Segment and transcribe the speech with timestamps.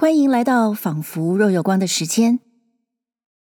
[0.00, 2.38] 欢迎来到仿佛若有光的时间。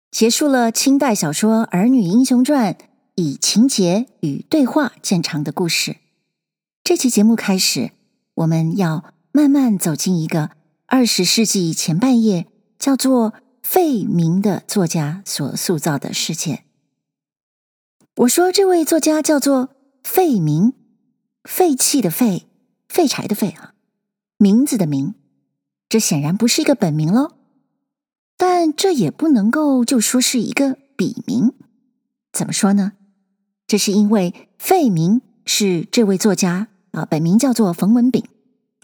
[0.09, 2.74] 结束了清代小说《儿女英雄传》
[3.16, 5.97] 以情节与对话见长的故事，
[6.81, 7.91] 这期节目开始，
[8.36, 10.52] 我们要慢慢走进一个
[10.86, 12.47] 二十世纪前半叶
[12.79, 16.63] 叫做费明的作家所塑造的世界。
[18.15, 19.71] 我说这位作家叫做
[20.05, 20.71] 费明，
[21.43, 22.47] 废弃的废，
[22.87, 23.73] 废柴的废啊，
[24.37, 25.15] 名字的名，
[25.88, 27.31] 这显然不是一个本名喽。
[28.38, 31.53] 但这也不能够就说是一个笔名。
[32.34, 32.94] 怎么说呢？
[33.66, 38.23] 这是因为费明是这位作家啊，本名叫做冯文炳，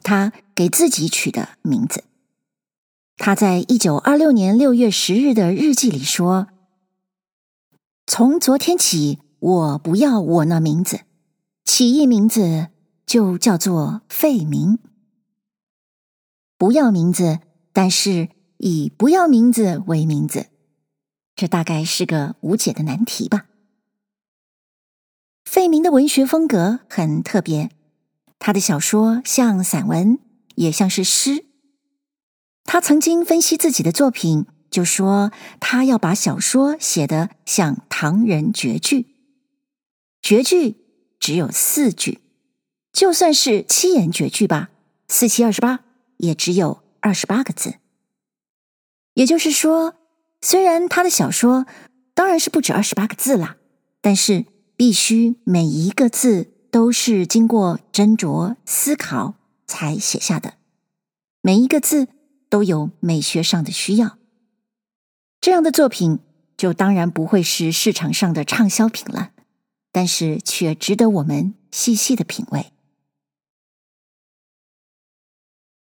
[0.01, 2.03] 他给自己取的名字。
[3.17, 6.47] 他在一九二六年六月十日的日记里说。
[8.07, 11.01] 从昨天起，我不要我那名字，
[11.63, 12.69] 起一名字
[13.05, 14.79] 就叫做费明。
[16.61, 17.39] 不要名字，
[17.73, 20.45] 但是以不要名字为名字，
[21.35, 23.47] 这大概是个无解的难题吧。
[25.43, 27.71] 费明的文学风格很特别，
[28.37, 30.19] 他的小说像散文，
[30.53, 31.45] 也像是诗。
[32.65, 34.45] 他曾经分析自己的作品。
[34.69, 39.15] 就说他要把小说写得像唐人绝句，
[40.21, 40.77] 绝句
[41.19, 42.19] 只有四句，
[42.93, 44.69] 就算是七言绝句吧，
[45.09, 45.83] 四七二十八，
[46.21, 47.75] 也只有二十八个字。
[49.13, 49.95] 也就是说，
[50.41, 51.65] 虽然他的小说
[52.13, 53.57] 当然是不止二十八个字啦，
[53.99, 59.35] 但是必须每一个字都是经过斟酌思考
[59.67, 60.53] 才写下的，
[61.41, 62.07] 每一个字
[62.49, 64.17] 都有美学上的需要。
[65.41, 66.19] 这样的作品
[66.55, 69.31] 就当然不会是市场上的畅销品了，
[69.91, 72.71] 但是却值得我们细细的品味。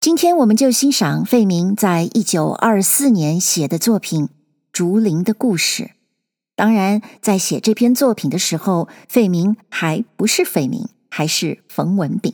[0.01, 4.27] 今天我们就欣赏费明在一九二四年写的作品
[4.71, 5.83] 《竹林的故事》。
[6.55, 12.33] 当然，在写这篇作品的时候，费明还不是费明，还是冯文炳。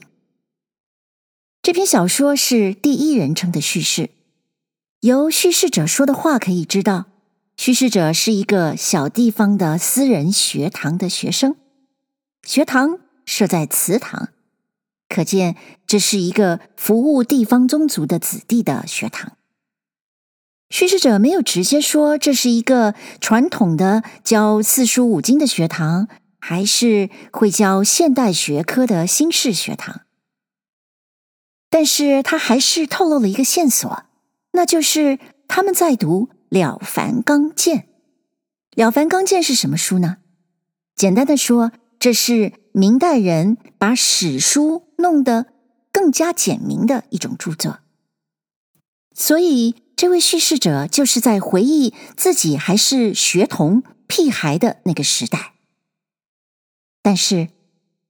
[1.62, 4.10] 这篇小说是第一人称的叙事，
[5.00, 7.06] 由叙事者说的话可以知道。
[7.56, 11.56] 叙事者是一个小地方的私人学堂的学生，
[12.46, 14.28] 学堂设在祠堂，
[15.08, 15.56] 可见
[15.86, 19.36] 这是一个服务地方宗族的子弟的学堂。
[20.70, 26.08] 叙事者没有直接说这是一个传统的教四书五经的学堂，
[26.40, 30.00] 还是会教现代学科的新式学堂，
[31.70, 34.04] 但是他还是透露了一个线索，
[34.52, 36.28] 那就是他们在读。
[36.56, 37.78] 《了凡刚健》，
[38.76, 40.18] 《了凡刚健》是什么书呢？
[40.94, 45.52] 简单的说，这是明代人把史书弄得
[45.92, 47.80] 更加简明的一种著作。
[49.14, 55.52] 所以，这位叙事者就是在回忆自己还是学童屁孩的那个时代。
[57.02, 57.50] 但是，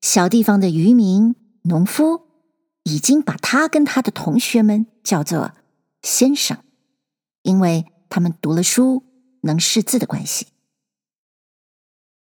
[0.01, 2.23] 小地方的渔民、农夫
[2.85, 5.53] 已经把他跟他的同学们叫做
[6.03, 6.63] 先生，
[7.43, 7.87] 因为。
[8.11, 9.03] 他们读了书，
[9.41, 10.47] 能识字的关系。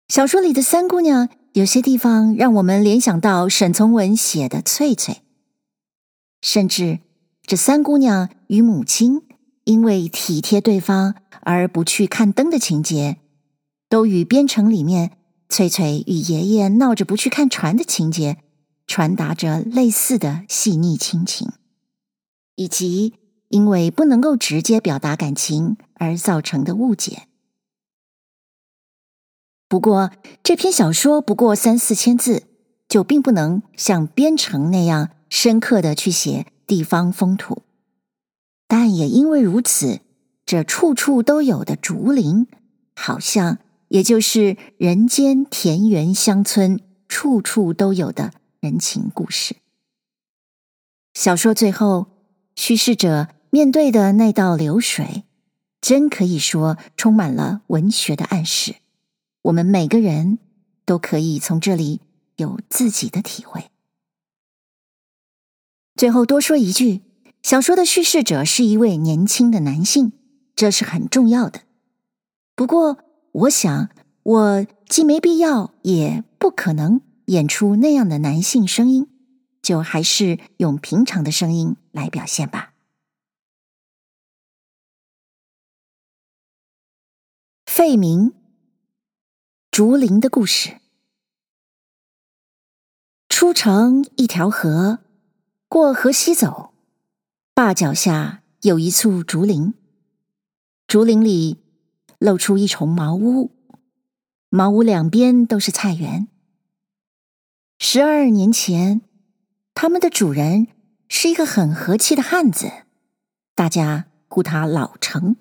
[0.08, 5.22] 小说里的三姑娘，有些地方让我们联想到沈从文写的翠翠，
[6.42, 6.98] 甚至
[7.46, 9.22] 这三姑娘与母亲
[9.62, 13.18] 因为体贴对方而不去看灯的情节，
[13.88, 15.12] 都与边城里面
[15.48, 18.38] 翠翠与爷爷闹着不去看船的情节，
[18.88, 21.52] 传达着类似的细腻亲情，
[22.56, 23.14] 以及。
[23.50, 27.28] 因为不能够直接表达感情而造成的误解。
[29.74, 30.12] 不过，
[30.44, 32.44] 这篇小说不过三四千字，
[32.88, 37.62] 就并不能像边城那样深刻的去写地方风土。
[38.68, 39.98] 但也因为如此，
[40.46, 42.46] 这处处都有的竹林，
[42.94, 43.58] 好像
[43.88, 48.30] 也就是人间田园乡村处处都有的
[48.60, 49.56] 人情故事。
[51.14, 52.06] 小说最后，
[52.54, 53.26] 叙事者。
[53.50, 55.24] 面对的那道流水，
[55.80, 58.76] 真可以说充满了文学的暗示。
[59.44, 60.38] 我们每个人
[60.86, 62.00] 都可以从这里
[62.36, 63.70] 有自己的体会。
[65.94, 67.02] 最后多说一句，
[67.42, 70.12] 小说的叙事者是一位年轻的男性，
[70.56, 71.60] 这是很重要的。
[72.54, 72.98] 不过，
[73.32, 73.90] 我想
[74.22, 79.08] 我既没必要，也不可能演出那样的男性声音，
[79.60, 82.72] 就还是用平常的声音来表现吧。
[87.66, 88.32] 费明，
[89.76, 90.76] 竹林的故事。
[93.28, 95.00] 出城一条河，
[95.66, 96.72] 过河西走，
[97.54, 99.74] 坝脚下有一簇竹林，
[100.86, 101.60] 竹林里
[102.20, 103.50] 露出一重茅屋，
[104.48, 106.28] 茅屋两边都是菜园。
[107.80, 109.00] 十二年前，
[109.74, 110.68] 他们的主人
[111.08, 112.70] 是一个很和气的汉子，
[113.56, 115.34] 大家呼他老成。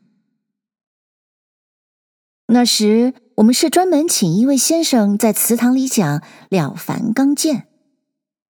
[2.47, 6.19] 那时，我们是专门请一位先生在祠堂里讲
[6.49, 7.55] 《了凡刚健》，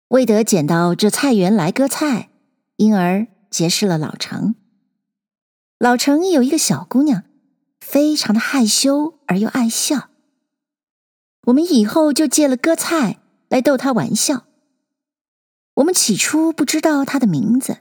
[0.09, 2.29] 为得捡到这菜园来割菜，
[2.77, 4.55] 因而结识了老成。
[5.77, 7.23] 老成有一个小姑娘，
[7.79, 10.09] 非常的害羞而又爱笑。
[11.45, 13.19] 我们以后就借了割菜
[13.49, 14.45] 来逗她玩笑。
[15.75, 17.77] 我们起初不知道她的名字，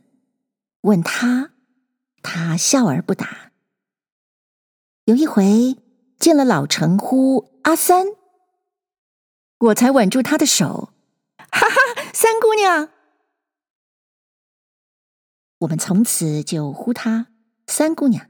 [0.82, 1.52] 问她，
[2.22, 3.52] 她笑而不答。
[5.06, 5.78] 有一回。
[6.22, 8.06] 见了老成呼阿三，
[9.58, 10.92] 我才稳住他的手，
[11.50, 12.90] 哈哈，三姑娘。
[15.58, 17.26] 我们从此就呼她
[17.66, 18.28] 三姑娘。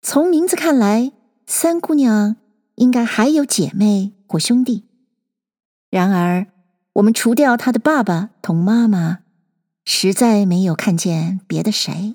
[0.00, 1.10] 从名字看来，
[1.44, 2.36] 三姑娘
[2.76, 4.88] 应该还有姐妹或兄弟。
[5.90, 6.46] 然而，
[6.92, 9.24] 我们除掉她的爸爸同妈妈，
[9.84, 12.14] 实在没有看见别的谁。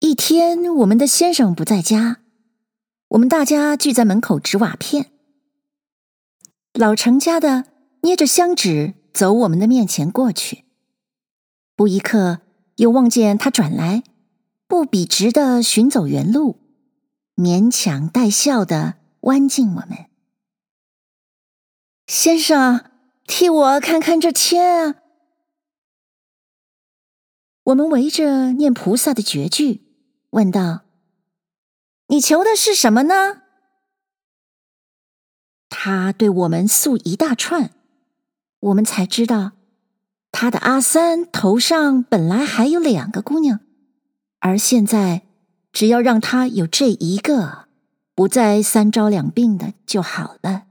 [0.00, 2.20] 一天，我们的先生不在家，
[3.08, 5.10] 我们大家聚在门口掷瓦片。
[6.72, 7.64] 老成家的
[8.02, 10.64] 捏着香纸走我们的面前过去，
[11.74, 12.42] 不一刻
[12.76, 14.04] 又望见他转来，
[14.68, 16.60] 不笔直的寻走原路，
[17.34, 20.06] 勉强带笑的弯进我们。
[22.06, 22.84] 先生，
[23.26, 24.94] 替我看看这签啊！
[27.64, 29.87] 我们围着念菩萨的绝句。
[30.30, 30.82] 问道
[32.08, 33.42] ：“你求的是什么呢？”
[35.70, 37.70] 他对我们诉一大串，
[38.60, 39.52] 我们才知道，
[40.32, 43.60] 他的阿三头上本来还有两个姑娘，
[44.40, 45.22] 而现在
[45.72, 47.68] 只要让他有这一个，
[48.14, 50.66] 不再三招两病的就好了。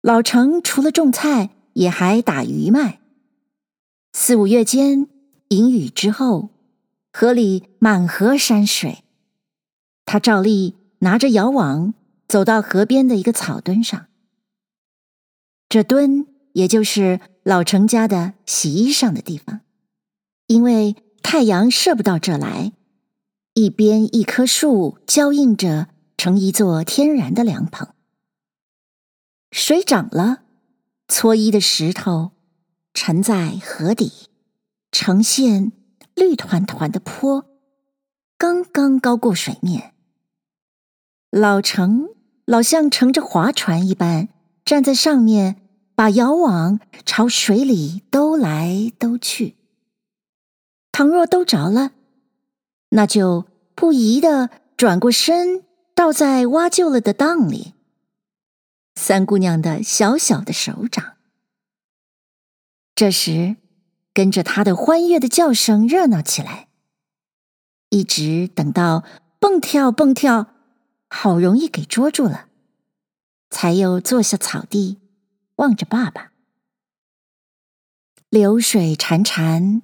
[0.00, 3.00] 老程除了种菜，也还打鱼卖。
[4.12, 5.08] 四五月间，
[5.48, 6.50] 迎雨之后。
[7.12, 9.04] 河里满河山水，
[10.06, 11.92] 他照例拿着摇网
[12.26, 14.06] 走到河边的一个草墩上。
[15.68, 19.60] 这墩也就是老成家的洗衣裳的地方，
[20.46, 22.72] 因为太阳射不到这来，
[23.52, 27.88] 一边一棵树交映着，成一座天然的凉棚。
[29.50, 30.44] 水涨了，
[31.08, 32.32] 搓衣的石头
[32.94, 34.10] 沉在河底，
[34.90, 35.72] 呈现。
[36.14, 37.46] 绿团团的坡，
[38.36, 39.94] 刚刚高过水面。
[41.30, 42.08] 老成
[42.44, 44.28] 老像乘着划船一般
[44.64, 45.56] 站在上面，
[45.94, 49.56] 把摇网朝水里兜来兜去。
[50.90, 51.92] 倘若兜着了，
[52.90, 57.72] 那就不疑的转过身，倒在挖旧了的当里。
[58.94, 61.16] 三姑娘的小小的手掌。
[62.94, 63.56] 这时。
[64.14, 66.68] 跟着他的欢悦的叫声热闹起来，
[67.88, 69.04] 一直等到
[69.38, 70.48] 蹦跳蹦跳，
[71.08, 72.48] 好容易给捉住了，
[73.50, 74.98] 才又坐下草地，
[75.56, 76.32] 望着爸爸。
[78.28, 79.82] 流水潺潺，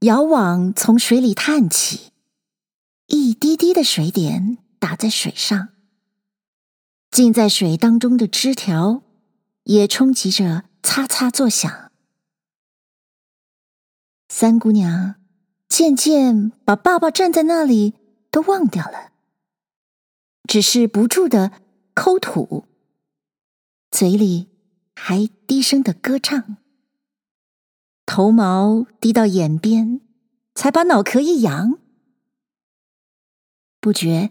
[0.00, 2.12] 遥网从水里探起，
[3.06, 5.68] 一滴滴的水点打在水上，
[7.10, 9.02] 浸在水当中的枝条
[9.64, 11.89] 也冲击着擦擦作响。
[14.40, 15.16] 三姑娘
[15.68, 17.92] 渐渐把爸爸站在那里
[18.30, 19.12] 都忘掉了，
[20.48, 21.52] 只是不住的
[21.92, 22.64] 抠土，
[23.90, 24.48] 嘴里
[24.94, 26.56] 还低声的歌唱，
[28.06, 30.00] 头毛低到眼边，
[30.54, 31.78] 才把脑壳一扬，
[33.78, 34.30] 不觉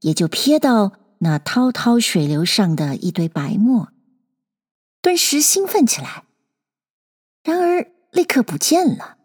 [0.00, 3.90] 也就瞥到那滔滔水流上的一堆白沫，
[5.00, 6.26] 顿时兴奋起来，
[7.42, 9.15] 然而立刻不见了。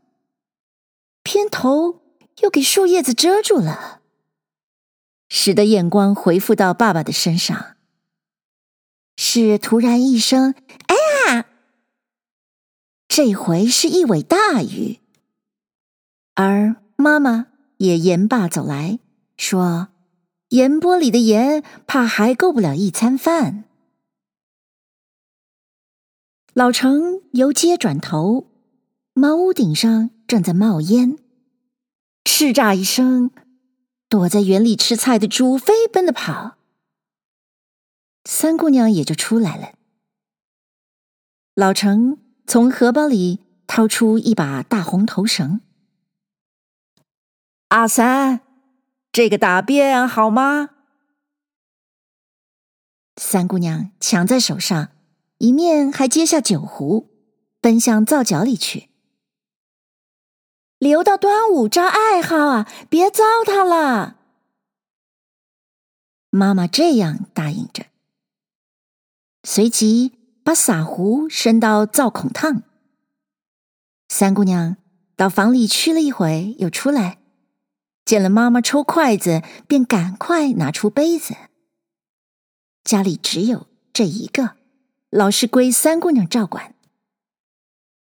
[1.23, 2.01] 偏头
[2.41, 4.01] 又给树叶子遮住了，
[5.29, 7.75] 使得眼光回复到爸爸的身上。
[9.17, 10.55] 是突然一声
[10.87, 10.95] “哎
[11.27, 11.45] 呀”，
[13.07, 14.99] 这回是一尾大鱼，
[16.33, 17.47] 而妈妈
[17.77, 18.99] 也言罢走来
[19.37, 19.89] 说
[20.49, 23.65] ：“盐钵里的盐，怕还够不了一餐饭。”
[26.53, 28.47] 老成由街转头，
[29.13, 30.09] 茅屋顶上。
[30.31, 31.17] 正在冒烟，
[32.23, 33.31] 叱咤一声，
[34.07, 36.55] 躲在园里吃菜的猪飞奔的跑，
[38.23, 39.73] 三姑娘也就出来了。
[41.53, 45.59] 老成从荷包里掏出一把大红头绳。
[47.67, 48.39] 阿三，
[49.11, 50.69] 这个大便好吗？
[53.17, 54.93] 三姑娘抢在手上，
[55.39, 57.09] 一面还接下酒壶，
[57.59, 58.90] 奔向皂角里去。
[60.81, 64.15] 留到端午招爱好啊，别糟蹋了。
[66.31, 67.85] 妈妈这样答应着，
[69.43, 72.63] 随即把洒壶伸到灶孔烫。
[74.09, 74.77] 三姑娘
[75.15, 77.19] 到房里去了一会，又出来，
[78.03, 81.35] 见了妈妈抽筷子，便赶快拿出杯子。
[82.83, 84.55] 家里只有这一个，
[85.11, 86.73] 老是归三姑娘照管。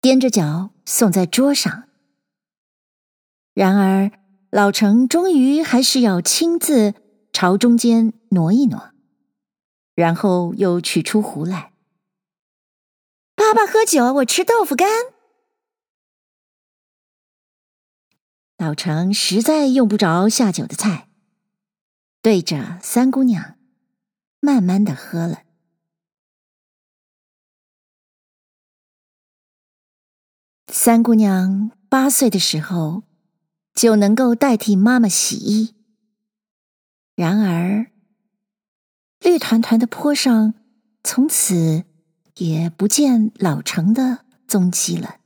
[0.02, 1.87] 踮着脚送在桌上。
[3.58, 4.12] 然而
[4.52, 6.94] 老成终于还是要亲自。
[7.34, 8.94] 朝中间挪一挪，
[9.94, 11.72] 然后又取出壶来。
[13.36, 14.88] 爸爸喝酒，我吃豆腐干。
[18.58, 21.10] 老成实在用不着下酒的菜，
[22.24, 23.56] 对着三姑娘
[24.40, 25.44] 慢慢的喝了。
[30.70, 33.04] 三姑娘八岁的时候，
[33.78, 35.76] 就能够代替妈妈洗衣。
[37.16, 37.92] 然而，
[39.20, 40.56] 绿团团的坡上，
[41.04, 41.84] 从此
[42.38, 45.18] 也不见老成的踪迹了。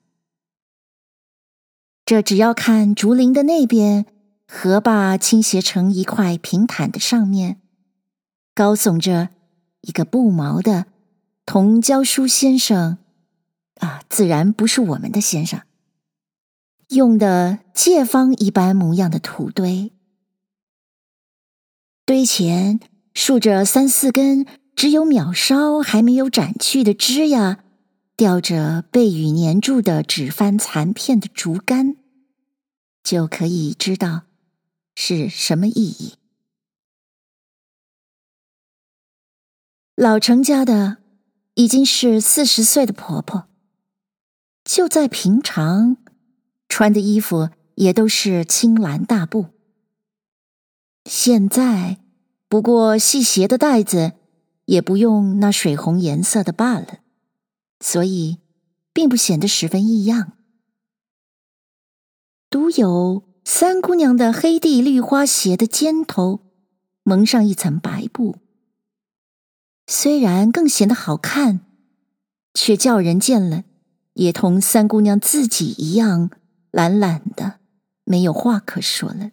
[2.05, 4.05] 这只要看竹林的那边，
[4.45, 7.61] 河坝倾斜成一块平坦的上面，
[8.53, 9.29] 高耸着
[9.79, 10.87] 一个不毛的
[11.45, 12.97] 同教书先生，
[13.75, 15.61] 啊，自然不是我们的先生，
[16.91, 19.91] 用的借方一般模样的土堆。
[22.05, 22.79] 堆前
[23.13, 24.45] 竖着三四根
[24.75, 27.59] 只有秒梢还没有斩去的枝桠，
[28.17, 31.95] 吊着被雨粘住的纸幡残片的竹竿，
[33.01, 34.23] 就可以知道
[34.93, 36.15] 是什么意义。
[39.95, 40.97] 老成家的
[41.53, 43.47] 已经是四十岁的婆婆，
[44.65, 45.95] 就在平常
[46.71, 49.47] 穿的衣服也都是青蓝大布。
[51.03, 51.97] 现在，
[52.47, 54.13] 不过系鞋的带子
[54.63, 56.99] 也不用那水红颜色的罢了，
[57.81, 58.37] 所以
[58.93, 60.31] 并不显得十分异样。
[62.49, 66.39] 独有三姑娘的黑地绿花鞋的尖头
[67.03, 68.37] 蒙上一层白布，
[69.87, 71.65] 虽然更显得好看，
[72.53, 73.65] 却叫人见了
[74.13, 76.29] 也同三姑娘自己一样
[76.71, 77.59] 懒懒的，
[78.03, 79.31] 没有话可说了。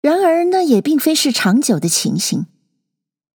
[0.00, 2.46] 然而，那也并非是长久的情形。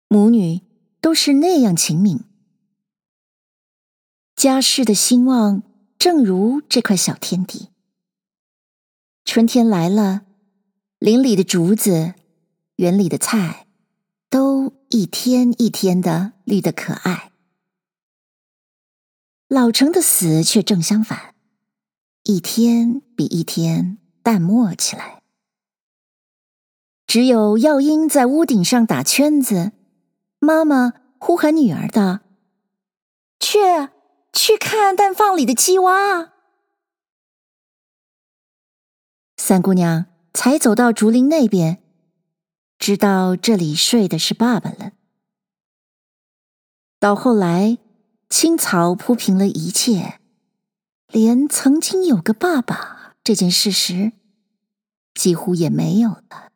[0.07, 0.61] 母女
[1.01, 2.21] 都是那样勤敏，
[4.37, 5.63] 家世的兴旺，
[5.99, 7.71] 正如这块小天地。
[9.25, 10.27] 春天来了，
[10.99, 12.15] 林里的竹子，
[12.77, 13.67] 园里的菜，
[14.29, 17.32] 都一天一天的绿得可爱。
[19.53, 21.35] 老成的死却正相反，
[22.23, 25.23] 一天比一天淡漠起来。
[27.07, 29.73] 只有耀英在屋顶上打圈子，
[30.39, 32.21] 妈妈呼喊女儿道
[33.39, 33.59] ：“去，
[34.33, 36.33] 去看蛋放里的鸡蛙。”
[39.37, 41.83] 三姑娘才走到竹林那边，
[42.79, 44.93] 知道这里睡的是爸爸了。
[46.99, 47.77] 到后来，
[48.33, 50.19] 青草铺平了一切，
[51.09, 54.13] 连曾经有个爸爸这件事实，
[55.13, 56.51] 几乎也没有了。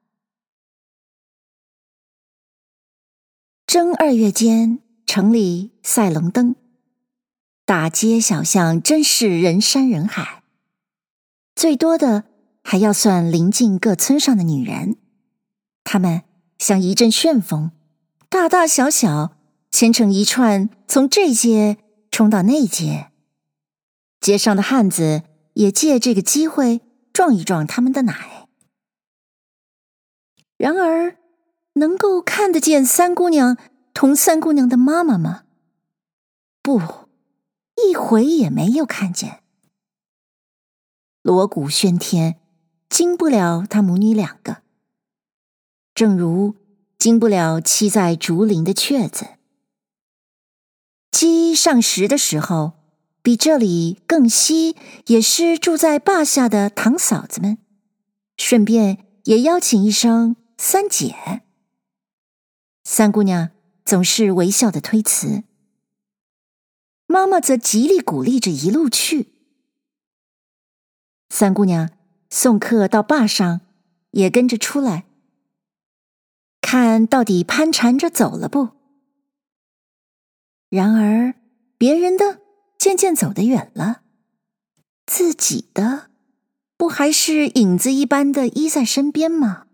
[3.66, 6.56] 正二月间，城里赛龙灯，
[7.66, 10.42] 大街小巷真是人山人海。
[11.54, 12.24] 最多的
[12.64, 14.96] 还要算邻近各村上的女人，
[15.84, 16.22] 她们
[16.58, 17.72] 像一阵旋风，
[18.30, 19.35] 大大小小
[19.70, 21.78] 牵成一串，从这街
[22.10, 23.10] 冲到那街。
[24.20, 25.22] 街上的汉子
[25.54, 26.80] 也借这个机会
[27.12, 28.48] 撞一撞他们的奶。
[30.56, 31.16] 然而。
[31.78, 33.58] 能够看得见三姑娘
[33.92, 35.44] 同三姑娘的妈妈吗？
[36.62, 36.80] 不，
[37.86, 39.42] 一回也没有看见。
[41.20, 42.40] 锣鼓喧天，
[42.88, 44.62] 惊不了她母女两个。
[45.94, 46.54] 正如
[46.98, 49.35] 惊不了栖在竹林的雀子。
[51.18, 52.74] 鸡上食的时候，
[53.22, 57.56] 比这里更稀，也是住在坝下的堂嫂子们，
[58.36, 61.40] 顺便也邀请一声三姐。
[62.84, 63.48] 三姑娘
[63.82, 65.44] 总是微笑的推辞，
[67.06, 69.32] 妈妈则极力鼓励着一路去。
[71.30, 71.88] 三姑娘
[72.28, 73.62] 送客到坝上，
[74.10, 75.06] 也跟着出来，
[76.60, 78.75] 看到底攀缠着走了不？
[80.68, 81.34] 然而
[81.78, 82.40] 别人的
[82.78, 84.02] 渐渐走得远了，
[85.06, 86.10] 自己的
[86.76, 89.66] 不还是影子一般的依在身边吗？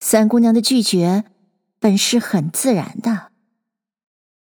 [0.00, 1.24] 三姑娘的拒绝
[1.78, 3.32] 本是很自然的，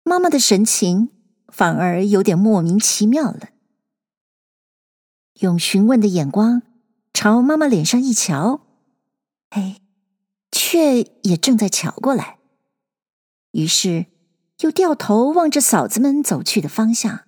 [0.03, 1.11] 妈妈的神情
[1.49, 3.51] 反而有点莫名其妙了。
[5.41, 6.63] 用询问的眼光
[7.13, 8.63] 朝妈妈脸上一瞧，
[9.51, 9.81] 哎，
[10.51, 12.39] 却也正在瞧过来。
[13.53, 14.07] 于是
[14.61, 17.27] 又掉头望着嫂子们走去的方向。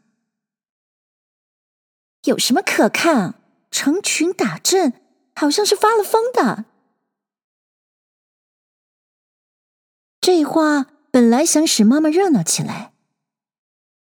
[2.24, 3.40] 有什么可看？
[3.70, 5.02] 成群打阵，
[5.34, 6.64] 好像是发了疯的。
[10.20, 12.92] 这话本来想使妈妈热闹起来，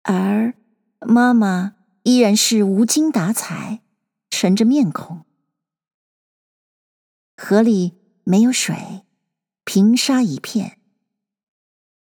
[0.03, 0.53] 而
[0.99, 1.75] 妈妈。
[2.03, 3.81] 依然是无精打采，
[4.31, 5.25] 沉着面孔。
[7.35, 9.05] 河里没有水，
[9.63, 10.78] 平沙一片，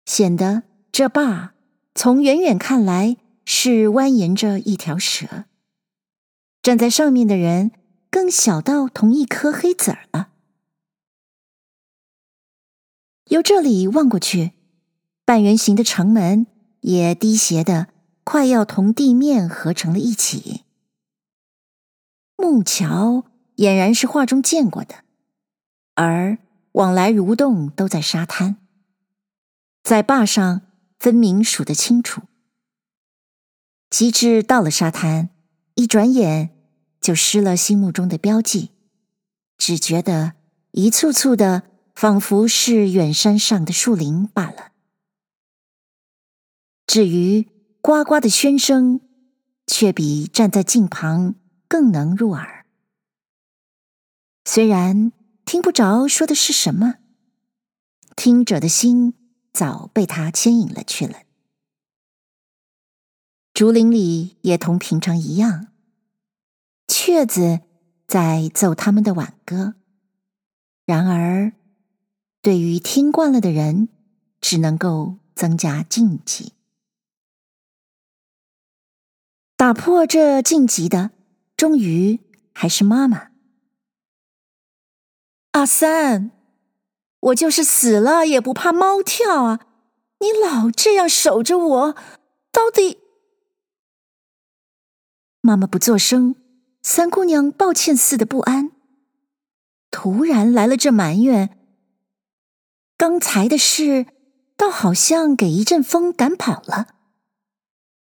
[0.07, 1.53] 显得这坝
[1.93, 5.45] 从远远看来是蜿蜒着一条蛇。
[6.63, 7.71] 站在上面的人
[8.09, 10.29] 更小到同一颗黑子儿了。
[13.25, 14.53] 由这里望过去，
[15.25, 16.47] 半圆形的城门
[16.81, 17.89] 也低斜的。
[18.23, 20.65] 快要同地面合成了一起，
[22.35, 23.23] 木桥
[23.55, 24.95] 俨然是画中见过的，
[25.95, 26.37] 而
[26.73, 28.57] 往来蠕动都在沙滩，
[29.88, 30.63] 在坝上
[31.00, 32.24] 分明数得清楚。
[33.89, 35.29] 及至到了沙滩，
[35.75, 36.50] 一转眼
[37.00, 38.72] 就失了心目中的标记，
[39.58, 40.34] 只觉得
[40.72, 41.63] 一簇簇的，
[41.96, 44.74] 仿佛是远山上的树林罢了。
[46.86, 47.48] 至于。
[47.79, 49.00] 呱呱的喧声，
[49.66, 51.35] 却比站在近旁
[51.70, 52.66] 更能入耳。
[54.44, 55.14] 虽然
[55.46, 56.96] 听不着说的是什么，
[58.18, 59.14] 听者的心
[59.57, 61.24] 早被他牵引了去了。
[63.55, 65.70] 竹林里也同平常一样，
[66.87, 67.61] 雀子
[68.05, 69.74] 在奏他们的挽歌。
[70.85, 71.53] 然而，
[72.43, 73.89] 对于听惯了的人，
[74.39, 76.53] 只能够增加禁忌。
[79.55, 81.09] 打破这禁忌的，
[81.57, 82.20] 终于
[82.53, 83.31] 还是妈妈。
[85.53, 86.29] 阿三，
[87.20, 89.60] 我就是死了也不怕猫跳啊！
[90.20, 91.96] 你老这样守着我，
[92.51, 93.00] 到底……
[95.42, 96.36] 妈妈不作声，
[96.82, 98.72] 三姑娘抱歉似的不安。
[99.90, 101.58] 突然来了这埋怨，
[102.98, 104.06] 刚才的事
[104.56, 106.96] 倒好像给一阵风赶跑了。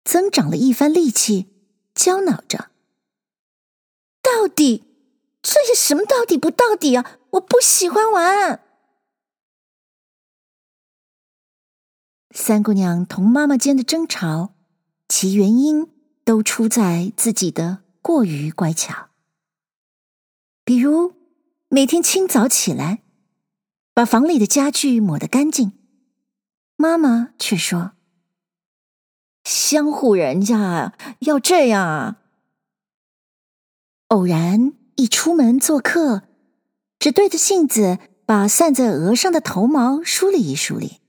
[0.04, 1.46] 增长了一番力气，
[1.94, 2.70] 焦恼着。
[4.22, 4.84] 到底
[5.42, 6.04] 这是什么？
[6.04, 7.18] 到底不到底啊！
[7.30, 8.60] 我不喜欢玩。
[12.38, 14.52] 三姑娘同妈妈间的争吵，
[15.08, 15.88] 其原因
[16.22, 19.08] 都出在自己的过于乖巧。
[20.62, 21.14] 比如
[21.70, 23.02] 每天清早起来，
[23.94, 25.72] 把房里的家具抹得干净，
[26.76, 27.92] 妈妈却说。
[29.42, 32.18] 相互人家要这样啊！
[34.08, 36.24] 偶然一出门做客，
[36.98, 41.00] 只对着镜子把散在额上的头毛梳理一梳理，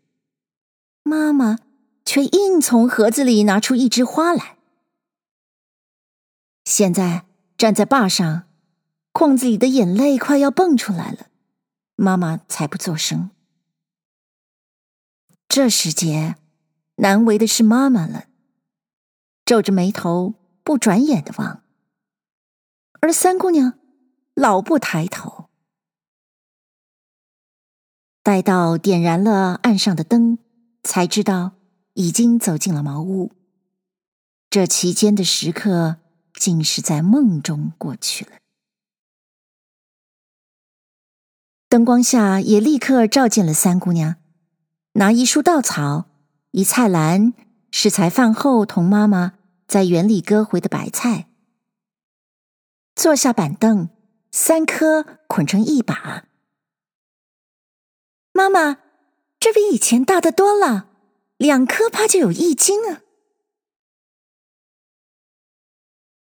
[1.08, 1.58] 妈妈
[2.06, 4.58] 却硬从盒子里拿出一枝花来。
[6.66, 7.26] 现在
[7.58, 8.44] 站在坝上，
[9.14, 11.28] 眶子里的眼泪快要蹦出来了，
[11.96, 13.32] 妈妈才不作声。
[15.48, 16.36] 这时节。
[17.00, 18.26] 难为的是妈妈了，
[19.46, 21.62] 皱着眉头不转眼的望，
[23.02, 23.78] 而三姑娘
[24.34, 25.48] 老不抬头。
[28.24, 30.40] 待到点燃了岸上的灯，
[30.88, 31.52] 才知道
[31.94, 33.34] 已经走进了茅屋。
[34.50, 35.98] 这期间的时刻，
[36.34, 38.32] 竟是在梦中过去了。
[41.68, 44.16] 灯光下，也立刻照见了三姑娘，
[44.94, 46.06] 拿一束稻草。
[46.52, 47.34] 一菜篮
[47.70, 49.34] 是才饭后同妈妈
[49.68, 51.30] 在园里割回的白菜。
[52.96, 53.90] 坐下板凳，
[54.32, 56.26] 三颗捆成一把。
[58.32, 58.78] 妈妈，
[59.40, 60.90] 这比以前大的多了，
[61.38, 63.02] 两颗怕就有一斤啊！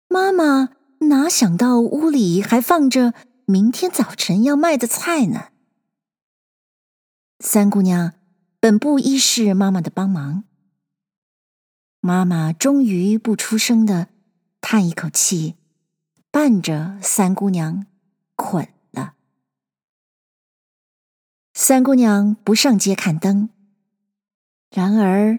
[0.09, 0.77] 妈妈
[1.09, 5.49] 哪想到屋里还放着明天早晨要卖的菜呢？
[7.41, 8.15] 三姑娘。
[8.61, 10.45] 本不依恃妈妈的帮忙，
[12.01, 14.09] 妈妈终于不出声的
[14.63, 15.57] 叹一口气，
[16.31, 17.85] 伴着三姑娘
[18.37, 18.74] 捆。
[21.67, 23.49] 三姑娘不上街看灯，
[24.69, 25.39] 然而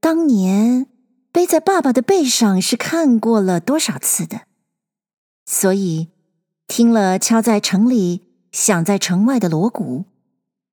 [0.00, 0.86] 当年
[1.30, 4.46] 背在爸爸的背上是看过了多少次的，
[5.44, 6.08] 所以
[6.66, 10.06] 听了敲在城里、响在城外的锣鼓，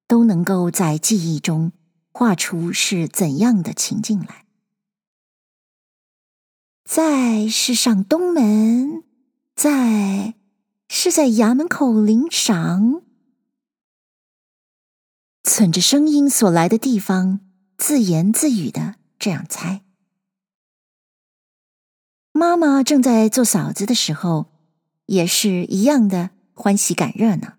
[0.08, 1.74] 都能够在记忆中
[2.13, 4.46] 画出是怎样的情境来。
[6.86, 9.04] 在是上东门，
[9.54, 10.36] 在
[10.88, 13.02] 是在衙门口领赏，
[15.43, 17.39] 存着声音所来的地方，
[17.77, 19.84] 自言自语的这样猜。
[22.32, 24.47] 妈妈正在做嫂子的时候，
[25.06, 27.58] 也是一样的欢喜赶热闹。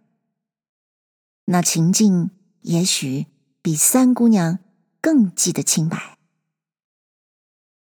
[1.47, 2.31] 那情境
[2.63, 3.27] 也许
[3.61, 4.59] 比三姑娘
[5.01, 6.19] 更记得清白。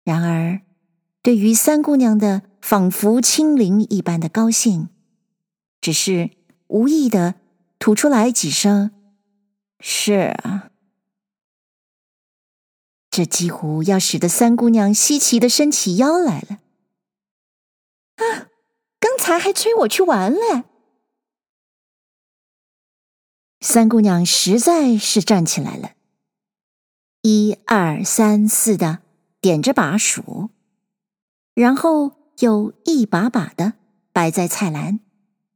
[0.05, 0.63] 然而。
[1.23, 4.89] 对于三姑娘的仿佛亲临一般的高兴，
[5.79, 6.31] 只是
[6.69, 7.35] 无意的
[7.79, 8.91] 吐出来几声
[9.81, 10.13] “是
[10.43, 10.71] 啊”，
[13.11, 16.59] 这几乎要使得三姑娘稀奇的伸起腰来了。
[18.17, 18.49] 啊，
[19.01, 20.65] 刚才还催我去玩嘞！
[23.61, 25.93] 三姑娘实在是站起来了，
[27.23, 29.03] 一二三四的
[29.41, 30.51] 点着把数。
[31.55, 33.75] 然后又一把把的
[34.13, 35.01] 摆在菜篮，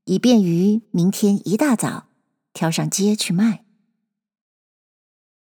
[0.05, 2.09] 以便于明天一大早
[2.53, 3.64] 挑上街去卖。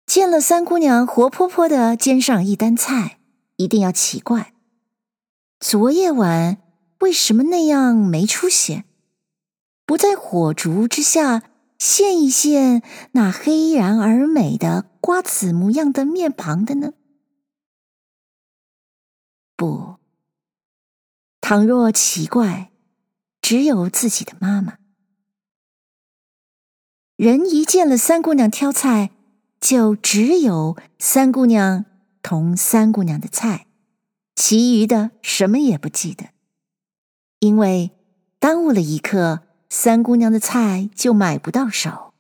[0.08, 3.20] 见了三姑娘活泼泼的肩上一担菜，
[3.58, 4.54] 一定要奇怪：
[5.60, 6.58] 昨夜晚
[7.02, 8.86] 为什么那样没出息？
[9.86, 11.44] 不在火烛之下
[11.78, 16.94] 现一现那黑然而美的瓜子模样的面庞的呢？
[19.58, 19.98] 不。
[21.42, 22.72] 倘若奇怪，
[23.42, 24.78] 只有自己的妈妈。
[27.18, 29.12] 人一见了三姑娘挑菜，
[29.60, 31.86] 就只有三姑娘
[32.22, 33.68] 同三姑娘的菜，
[34.36, 36.30] 其余的什么也不记得。
[37.40, 37.92] 因为
[38.40, 42.14] 耽误了一刻，三姑娘的菜就买不到手。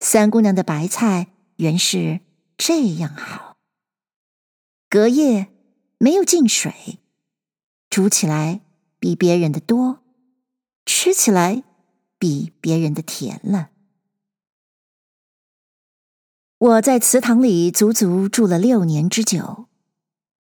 [0.00, 2.20] 三姑娘的白菜原是
[2.56, 3.56] 这样好，
[4.88, 5.48] 隔夜
[5.98, 7.00] 没有进水。
[7.90, 8.62] 煮起来
[8.98, 9.98] 比别人的多，
[10.86, 11.62] 吃起来
[12.18, 13.71] 比别人的甜了。
[16.62, 19.66] 我在祠堂里足足住了六年之久，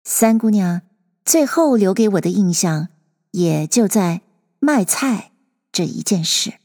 [0.04, 0.82] 三姑娘
[1.24, 2.88] 最后留给我的印象，
[3.30, 4.20] 也就在
[4.58, 5.32] 卖菜
[5.72, 6.58] 这一件事。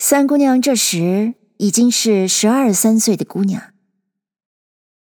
[0.00, 3.72] 三姑娘这时已经是十二三岁的姑娘，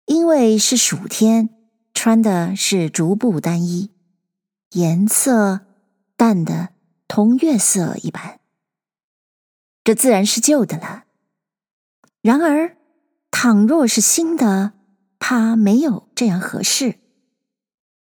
[0.07, 1.49] 因为是暑天，
[1.95, 3.93] 穿的是竹布单衣。
[4.73, 5.61] 颜色
[6.17, 6.71] 淡的
[7.07, 8.41] 同月色一般，
[9.85, 11.05] 这自然是旧的了。
[12.21, 12.77] 然而，
[13.43, 14.75] 倘若是新的，
[15.19, 16.97] 怕没有这样合适。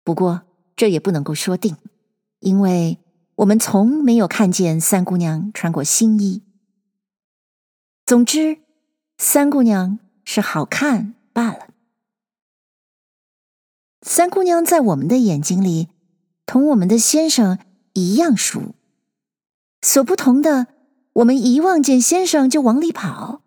[0.03, 0.41] 不过，
[0.75, 1.77] 这也不能够说定，
[2.39, 2.97] 因为
[3.35, 6.41] 我们从没有看见三姑娘穿过新衣。
[8.03, 8.61] 总之，
[9.19, 11.67] 三姑娘是好看罢了。
[14.01, 15.89] 三姑娘在我们的眼睛里。
[16.47, 17.59] 同我们的先生
[17.93, 18.73] 一样熟，
[19.83, 20.65] 所不同的，
[21.13, 23.40] 我们一望见先生就往里跑，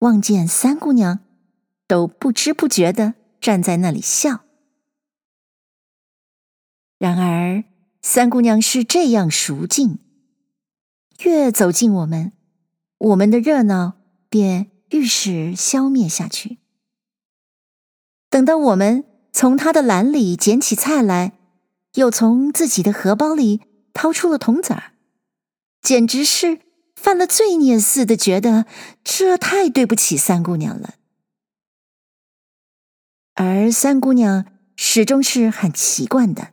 [0.00, 1.20] 望见三姑娘，
[1.86, 4.44] 都不知不觉的站在那里笑。
[6.98, 7.64] 然而
[8.02, 9.98] 三姑娘是这样熟近，
[11.20, 12.32] 越走近我们，
[12.98, 13.94] 我们的热闹
[14.28, 16.58] 便愈是消灭下去。
[18.28, 21.32] 等到我们从她的篮里捡起菜来。
[21.94, 24.92] 又从自己的荷包里掏出了铜子儿，
[25.82, 26.60] 简直是
[27.00, 28.66] 犯了罪孽似的，觉得
[29.02, 30.96] 这太对不起三姑娘了。
[33.34, 34.44] 而三姑娘
[34.76, 36.52] 始终是很习惯的，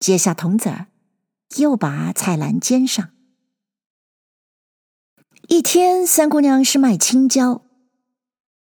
[0.00, 0.86] 接下铜子儿，
[1.58, 3.10] 又把菜篮肩上。
[5.48, 7.62] 一天，三姑娘是卖青椒，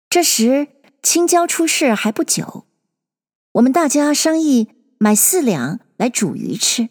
[0.10, 0.70] 这时
[1.04, 2.66] 青椒出市还不久，
[3.52, 4.70] 我们大家商议。
[5.04, 6.90] 买四两来煮鱼吃，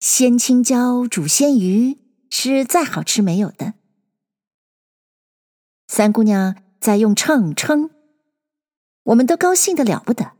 [0.00, 1.98] 鲜青椒煮鲜鱼
[2.30, 3.74] 是再好吃没有的。
[5.88, 7.90] 三姑娘在用秤称，
[9.04, 10.32] 我们都高兴的了不得。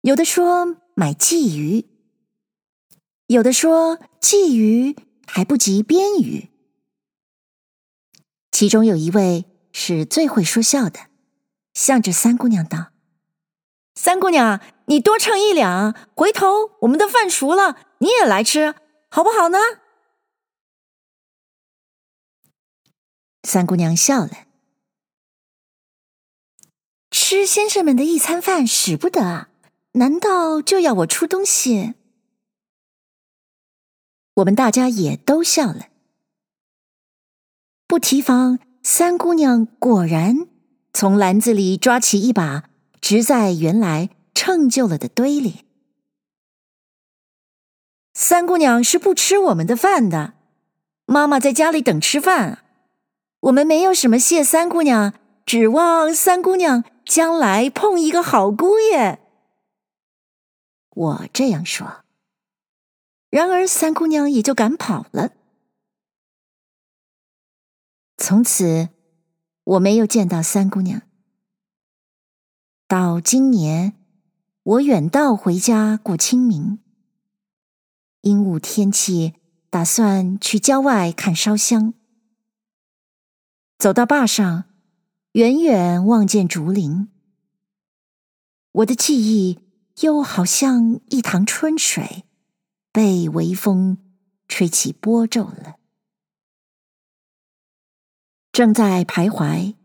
[0.00, 1.86] 有的说买鲫鱼，
[3.26, 4.96] 有的说鲫鱼
[5.26, 6.48] 还不及鳊鱼。
[8.50, 10.98] 其中有一位是最会说笑的，
[11.74, 12.92] 向着三姑娘道
[13.94, 18.74] ：“三姑娘，你多称一两，回头我们的饭熟了，你也来吃，
[19.10, 19.58] 好不好呢？”
[23.48, 24.46] 三姑娘笑了
[27.10, 29.48] ：“吃先生们的一餐饭使不得啊，
[29.92, 31.94] 难道就要我出东西？”
[34.36, 35.88] 我们大家也都笑了。
[37.86, 40.46] 不提防，三姑娘果然
[40.92, 42.68] 从篮子里抓起一把，
[43.00, 45.64] 直在原来称就了的堆里。
[48.12, 50.34] 三姑娘是不吃我们的饭的，
[51.06, 52.66] 妈妈在家里等吃饭。
[53.40, 55.14] 我们没有什么谢三姑娘，
[55.46, 59.20] 指望三姑娘将来碰一个好姑爷。
[60.90, 62.04] 我这样说，
[63.30, 65.30] 然而三姑娘也就赶跑了。
[68.16, 68.88] 从此，
[69.62, 71.02] 我没有见到三姑娘。
[72.88, 73.94] 到今年，
[74.64, 76.80] 我远道回家过清明，
[78.22, 79.34] 阴雾天气，
[79.70, 81.94] 打算去郊外看烧香。
[83.78, 84.64] 走到坝上，
[85.32, 87.06] 远远望见竹林，
[88.72, 89.60] 我的记忆
[90.00, 92.24] 又好像一塘春水，
[92.90, 93.98] 被微风
[94.48, 95.76] 吹起波皱了。
[98.50, 99.76] 正在徘徊，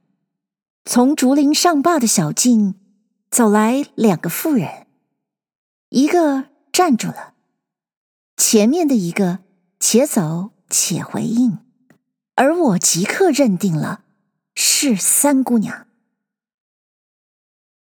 [0.86, 2.74] 从竹林上坝的小径
[3.30, 4.88] 走来两个妇人，
[5.90, 7.36] 一个站住了，
[8.38, 9.44] 前面的一个
[9.80, 11.60] 且走且回应。
[12.36, 14.04] 而我即刻认定了
[14.56, 15.88] 是三姑娘。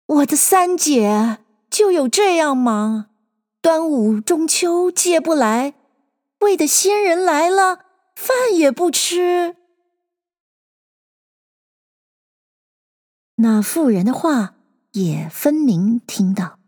[0.06, 3.10] 我的三姐就有这样吗？
[3.60, 5.74] 端午、中秋借不来，
[6.38, 9.56] 为的仙人来了，饭也不吃。
[13.34, 14.54] 那妇人的话
[14.92, 16.58] 也分明听到，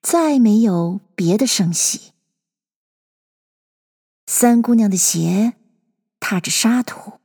[0.00, 2.13] 再没有别的声息。
[4.36, 5.54] 三姑娘的鞋
[6.18, 7.20] 踏着沙土，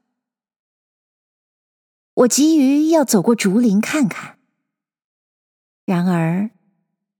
[2.13, 4.37] 我急于要走过竹林看看，
[5.85, 6.51] 然而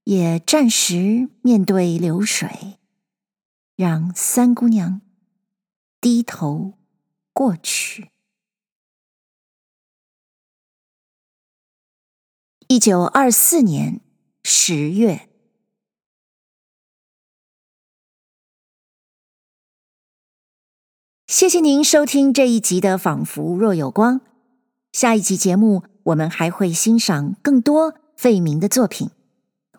[0.04, 2.78] 也暂时面对流水，
[3.76, 5.02] 让三姑娘
[6.00, 6.78] 低头
[7.34, 8.12] 过去。
[12.68, 14.02] 一九二四年
[14.44, 15.29] 十月。
[21.30, 24.20] 谢谢您收听这一集的《仿佛若有光》。
[24.92, 29.12] 下一集节目，我们还会欣赏更多费明的作品。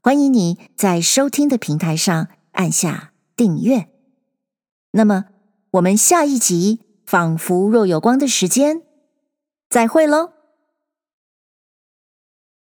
[0.00, 3.88] 欢迎你在收听的平台上按下订阅。
[4.92, 5.24] 那么，
[5.72, 8.82] 我们下一集《仿佛若有光》的时间，
[9.68, 10.30] 再会喽。